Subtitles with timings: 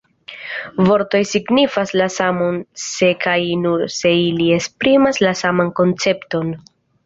[0.87, 6.55] Vortoj signifas la samon se kaj nur se ili esprimas la saman koncepton.